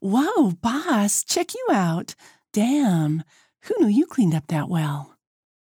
Whoa, 0.00 0.52
boss, 0.52 1.24
check 1.24 1.54
you 1.54 1.66
out. 1.72 2.14
Damn, 2.52 3.24
who 3.62 3.74
knew 3.80 3.88
you 3.88 4.06
cleaned 4.06 4.34
up 4.34 4.46
that 4.46 4.68
well? 4.68 5.16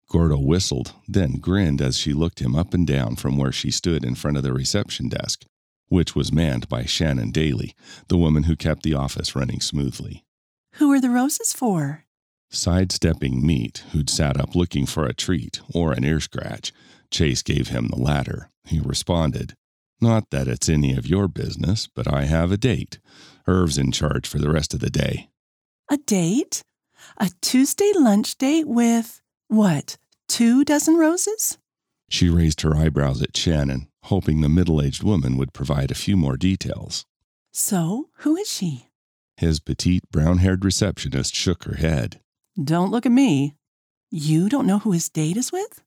Gordo 0.09 0.37
whistled, 0.37 0.93
then 1.07 1.39
grinned 1.39 1.81
as 1.81 1.97
she 1.97 2.13
looked 2.13 2.39
him 2.39 2.55
up 2.55 2.73
and 2.73 2.85
down 2.85 3.15
from 3.15 3.37
where 3.37 3.51
she 3.51 3.71
stood 3.71 4.03
in 4.03 4.13
front 4.15 4.37
of 4.37 4.43
the 4.43 4.53
reception 4.53 5.07
desk, 5.07 5.45
which 5.87 6.15
was 6.15 6.33
manned 6.33 6.67
by 6.67 6.83
Shannon 6.83 7.31
Daly, 7.31 7.73
the 8.09 8.17
woman 8.17 8.43
who 8.43 8.55
kept 8.55 8.83
the 8.83 8.93
office 8.93 9.35
running 9.35 9.61
smoothly. 9.61 10.25
Who 10.73 10.91
are 10.91 10.99
the 10.99 11.09
roses 11.09 11.53
for? 11.53 12.03
Sidestepping 12.51 13.45
Meat, 13.45 13.83
who'd 13.91 14.09
sat 14.09 14.39
up 14.39 14.53
looking 14.53 14.85
for 14.85 15.05
a 15.05 15.13
treat 15.13 15.61
or 15.73 15.93
an 15.93 16.03
ear 16.03 16.19
scratch, 16.19 16.73
Chase 17.09 17.41
gave 17.41 17.69
him 17.69 17.87
the 17.87 18.01
latter. 18.01 18.51
He 18.65 18.79
responded, 18.79 19.55
Not 20.01 20.29
that 20.31 20.47
it's 20.47 20.69
any 20.69 20.95
of 20.95 21.07
your 21.07 21.27
business, 21.27 21.87
but 21.87 22.11
I 22.11 22.25
have 22.25 22.51
a 22.51 22.57
date. 22.57 22.99
Irv's 23.47 23.77
in 23.77 23.91
charge 23.91 24.27
for 24.27 24.39
the 24.39 24.51
rest 24.51 24.73
of 24.73 24.79
the 24.79 24.89
day. 24.89 25.29
A 25.89 25.97
date? 25.97 26.63
A 27.17 27.29
Tuesday 27.41 27.91
lunch 27.95 28.37
date 28.37 28.67
with, 28.67 29.21
what, 29.47 29.97
two 30.27 30.65
dozen 30.65 30.97
roses? 30.97 31.57
She 32.09 32.29
raised 32.29 32.61
her 32.61 32.75
eyebrows 32.75 33.21
at 33.21 33.37
Shannon, 33.37 33.87
hoping 34.03 34.41
the 34.41 34.49
middle 34.49 34.81
aged 34.81 35.03
woman 35.03 35.37
would 35.37 35.53
provide 35.53 35.91
a 35.91 35.95
few 35.95 36.17
more 36.17 36.37
details. 36.37 37.05
So, 37.51 38.09
who 38.19 38.35
is 38.35 38.51
she? 38.51 38.87
His 39.37 39.59
petite, 39.59 40.09
brown 40.11 40.39
haired 40.39 40.65
receptionist 40.65 41.33
shook 41.35 41.63
her 41.63 41.75
head. 41.75 42.21
Don't 42.61 42.91
look 42.91 43.05
at 43.05 43.11
me. 43.11 43.55
You 44.11 44.49
don't 44.49 44.67
know 44.67 44.79
who 44.79 44.91
his 44.91 45.09
date 45.09 45.37
is 45.37 45.51
with? 45.51 45.81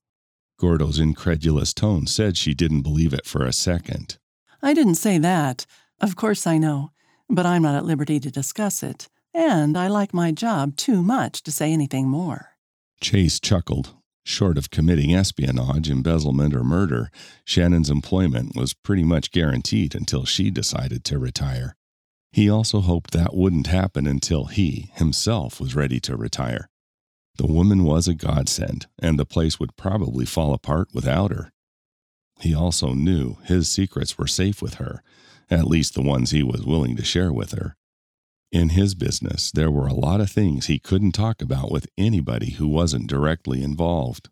Gordo's 0.59 0.99
incredulous 0.99 1.73
tone 1.73 2.07
said 2.07 2.37
she 2.37 2.53
didn't 2.53 2.83
believe 2.83 3.13
it 3.13 3.27
for 3.27 3.45
a 3.45 3.53
second. 3.53 4.19
I 4.61 4.75
didn't 4.75 4.97
say 4.97 5.17
that. 5.19 5.67
Of 6.01 6.17
course 6.17 6.47
I 6.47 6.59
know, 6.59 6.91
but 7.31 7.47
I'm 7.47 7.63
not 7.63 7.77
at 7.77 7.85
liberty 7.85 8.19
to 8.21 8.31
discuss 8.31 8.83
it, 8.83 9.09
and 9.33 9.79
I 9.79 9.87
like 9.87 10.13
my 10.13 10.33
job 10.33 10.77
too 10.77 11.01
much 11.03 11.43
to 11.45 11.53
say 11.53 11.73
anything 11.73 12.09
more. 12.09 12.57
Chase 13.01 13.39
chuckled. 13.39 13.95
Short 14.25 14.59
of 14.59 14.71
committing 14.71 15.15
espionage, 15.15 15.89
embezzlement, 15.89 16.55
or 16.55 16.65
murder, 16.65 17.11
Shannon's 17.45 17.89
employment 17.89 18.55
was 18.57 18.75
pretty 18.75 19.05
much 19.05 19.31
guaranteed 19.31 19.95
until 19.95 20.25
she 20.25 20.51
decided 20.51 21.05
to 21.05 21.19
retire. 21.19 21.77
He 22.33 22.51
also 22.51 22.81
hoped 22.81 23.13
that 23.13 23.35
wouldn't 23.35 23.69
happen 23.69 24.07
until 24.07 24.47
he, 24.47 24.91
himself, 24.95 25.61
was 25.61 25.75
ready 25.75 25.99
to 26.01 26.17
retire. 26.17 26.69
The 27.39 27.47
woman 27.47 27.85
was 27.85 28.09
a 28.09 28.15
godsend, 28.15 28.87
and 28.99 29.19
the 29.19 29.25
place 29.25 29.59
would 29.61 29.77
probably 29.77 30.27
fall 30.27 30.53
apart 30.53 30.89
without 30.93 31.31
her. 31.31 31.53
He 32.41 32.55
also 32.55 32.95
knew 32.95 33.39
his 33.45 33.69
secrets 33.69 34.19
were 34.19 34.27
safe 34.27 34.61
with 34.61 34.75
her, 34.75 35.03
at 35.49 35.67
least 35.67 35.95
the 35.95 36.03
ones 36.03 36.31
he 36.31 36.43
was 36.43 36.67
willing 36.67 36.97
to 36.97 37.05
share 37.05 37.33
with 37.33 37.53
her. 37.53 37.77
In 38.51 38.71
his 38.71 38.95
business, 38.95 39.53
there 39.53 39.71
were 39.71 39.87
a 39.87 39.95
lot 39.95 40.21
of 40.21 40.31
things 40.31 40.67
he 40.67 40.79
couldn't 40.79 41.13
talk 41.13 41.41
about 41.41 41.71
with 41.71 41.87
anybody 41.97 42.53
who 42.53 42.67
wasn't 42.67 43.07
directly 43.07 43.63
involved. 43.63 44.31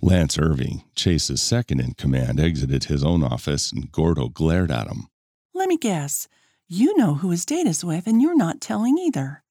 Lance 0.00 0.38
Irving, 0.38 0.84
Chase's 0.94 1.42
second 1.42 1.80
in 1.80 1.94
command, 1.94 2.38
exited 2.38 2.84
his 2.84 3.02
own 3.02 3.22
office 3.22 3.72
and 3.72 3.90
Gordo 3.90 4.28
glared 4.28 4.70
at 4.70 4.86
him. 4.86 5.08
Let 5.54 5.68
me 5.68 5.76
guess. 5.76 6.28
You 6.68 6.96
know 6.96 7.14
who 7.14 7.30
his 7.30 7.44
date 7.44 7.66
is 7.66 7.84
with, 7.84 8.06
and 8.06 8.22
you're 8.22 8.36
not 8.36 8.60
telling 8.60 8.96
either. 8.96 9.42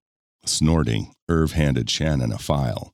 Snorting, 0.50 1.14
Irv 1.30 1.54
handed 1.54 1.90
Shannon 1.90 2.32
a 2.32 2.38
file. 2.38 2.94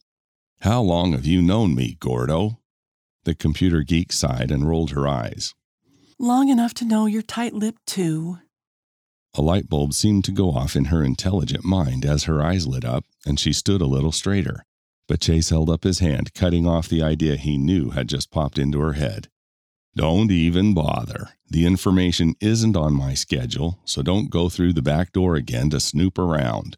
How 0.61 0.81
long 0.81 1.11
have 1.11 1.25
you 1.25 1.41
known 1.41 1.75
me, 1.75 1.97
Gordo? 1.99 2.59
The 3.25 3.35
computer 3.35 3.83
geek 3.83 4.11
sighed 4.11 4.51
and 4.51 4.67
rolled 4.67 4.91
her 4.91 5.07
eyes. 5.07 5.53
Long 6.19 6.49
enough 6.49 6.73
to 6.75 6.85
know 6.85 7.05
you're 7.05 7.21
tight 7.21 7.53
lipped, 7.53 7.85
too. 7.85 8.37
A 9.35 9.41
light 9.41 9.67
bulb 9.67 9.93
seemed 9.93 10.25
to 10.25 10.31
go 10.31 10.51
off 10.51 10.75
in 10.75 10.85
her 10.85 11.03
intelligent 11.03 11.65
mind 11.65 12.05
as 12.05 12.25
her 12.25 12.43
eyes 12.43 12.67
lit 12.67 12.85
up 12.85 13.05
and 13.25 13.39
she 13.39 13.51
stood 13.51 13.81
a 13.81 13.87
little 13.87 14.11
straighter. 14.11 14.63
But 15.07 15.21
Chase 15.21 15.49
held 15.49 15.69
up 15.69 15.83
his 15.83 15.99
hand, 15.99 16.33
cutting 16.33 16.67
off 16.67 16.87
the 16.87 17.01
idea 17.01 17.35
he 17.35 17.57
knew 17.57 17.89
had 17.89 18.07
just 18.07 18.31
popped 18.31 18.57
into 18.57 18.79
her 18.79 18.93
head. 18.93 19.27
Don't 19.95 20.31
even 20.31 20.73
bother. 20.73 21.29
The 21.49 21.65
information 21.65 22.35
isn't 22.39 22.77
on 22.77 22.93
my 22.93 23.13
schedule, 23.13 23.79
so 23.85 24.01
don't 24.01 24.29
go 24.29 24.49
through 24.49 24.73
the 24.73 24.81
back 24.81 25.11
door 25.11 25.35
again 25.35 25.69
to 25.71 25.79
snoop 25.79 26.17
around. 26.17 26.77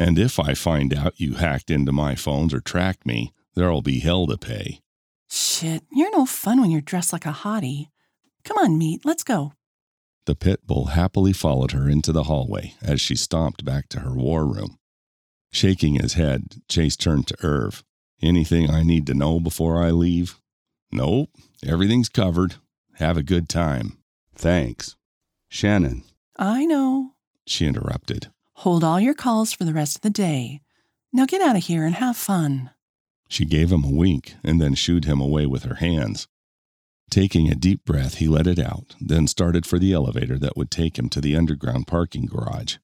And 0.00 0.18
if 0.18 0.40
I 0.40 0.54
find 0.54 0.94
out 0.94 1.20
you 1.20 1.34
hacked 1.34 1.70
into 1.70 1.92
my 1.92 2.14
phones 2.14 2.54
or 2.54 2.60
tracked 2.60 3.04
me, 3.04 3.34
there'll 3.54 3.82
be 3.82 3.98
hell 3.98 4.26
to 4.28 4.38
pay. 4.38 4.80
Shit, 5.28 5.84
you're 5.92 6.10
no 6.10 6.24
fun 6.24 6.58
when 6.58 6.70
you're 6.70 6.80
dressed 6.80 7.12
like 7.12 7.26
a 7.26 7.32
hottie. 7.32 7.88
Come 8.42 8.56
on, 8.56 8.78
meat, 8.78 9.02
let's 9.04 9.22
go. 9.22 9.52
The 10.24 10.34
pit 10.34 10.66
bull 10.66 10.86
happily 10.86 11.34
followed 11.34 11.72
her 11.72 11.86
into 11.86 12.12
the 12.12 12.22
hallway 12.22 12.72
as 12.80 12.98
she 12.98 13.14
stomped 13.14 13.62
back 13.62 13.90
to 13.90 14.00
her 14.00 14.14
war 14.14 14.46
room. 14.46 14.78
Shaking 15.52 15.96
his 15.96 16.14
head, 16.14 16.62
Chase 16.66 16.96
turned 16.96 17.26
to 17.26 17.36
Irv. 17.42 17.84
Anything 18.22 18.70
I 18.70 18.82
need 18.82 19.06
to 19.08 19.12
know 19.14 19.38
before 19.38 19.82
I 19.82 19.90
leave? 19.90 20.40
Nope, 20.90 21.28
everything's 21.62 22.08
covered. 22.08 22.54
Have 22.94 23.18
a 23.18 23.22
good 23.22 23.50
time. 23.50 23.98
Thanks. 24.34 24.96
Shannon, 25.50 26.04
I 26.38 26.64
know. 26.64 27.16
she 27.46 27.66
interrupted. 27.66 28.28
Hold 28.60 28.84
all 28.84 29.00
your 29.00 29.14
calls 29.14 29.54
for 29.54 29.64
the 29.64 29.72
rest 29.72 29.96
of 29.96 30.02
the 30.02 30.10
day. 30.10 30.60
Now 31.14 31.24
get 31.24 31.40
out 31.40 31.56
of 31.56 31.64
here 31.64 31.86
and 31.86 31.94
have 31.94 32.14
fun. 32.14 32.68
She 33.26 33.46
gave 33.46 33.72
him 33.72 33.84
a 33.84 33.90
wink 33.90 34.34
and 34.44 34.60
then 34.60 34.74
shooed 34.74 35.06
him 35.06 35.18
away 35.18 35.46
with 35.46 35.62
her 35.62 35.76
hands. 35.76 36.28
Taking 37.10 37.50
a 37.50 37.54
deep 37.54 37.86
breath, 37.86 38.16
he 38.16 38.28
let 38.28 38.46
it 38.46 38.58
out, 38.58 38.96
then 39.00 39.26
started 39.26 39.64
for 39.64 39.78
the 39.78 39.94
elevator 39.94 40.38
that 40.40 40.58
would 40.58 40.70
take 40.70 40.98
him 40.98 41.08
to 41.08 41.22
the 41.22 41.34
underground 41.34 41.86
parking 41.86 42.26
garage. 42.26 42.76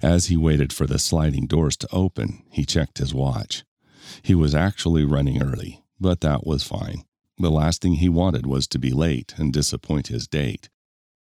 As 0.00 0.26
he 0.26 0.36
waited 0.36 0.72
for 0.72 0.86
the 0.86 1.00
sliding 1.00 1.48
doors 1.48 1.76
to 1.78 1.88
open, 1.90 2.44
he 2.52 2.64
checked 2.64 2.98
his 2.98 3.12
watch. 3.12 3.64
He 4.22 4.36
was 4.36 4.54
actually 4.54 5.04
running 5.04 5.42
early, 5.42 5.82
but 5.98 6.20
that 6.20 6.46
was 6.46 6.62
fine. 6.62 7.02
The 7.38 7.50
last 7.50 7.82
thing 7.82 7.94
he 7.94 8.08
wanted 8.08 8.46
was 8.46 8.68
to 8.68 8.78
be 8.78 8.92
late 8.92 9.34
and 9.36 9.52
disappoint 9.52 10.06
his 10.06 10.28
date. 10.28 10.68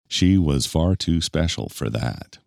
She 0.07 0.37
was 0.37 0.67
far 0.67 0.95
too 0.95 1.19
special 1.19 1.67
for 1.67 1.89
that. 1.89 2.37